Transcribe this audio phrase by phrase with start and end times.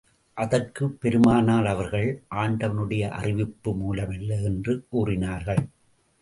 [0.33, 2.23] அதற்குப் பெருமானார் அவர்கள்,
[2.35, 5.67] ஆண்டவனுடைய அறிவிப்பு மூலமல்ல, என்று கூறினார்கள்.